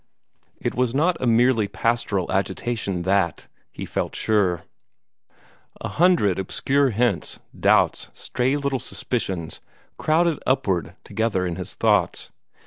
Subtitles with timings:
[0.59, 4.63] It was not a merely pastoral agitation that, he felt sure.
[5.79, 9.61] A hundred obscure hints, doubts, stray little suspicions,
[9.99, 12.31] crowded upward together in his thoughts.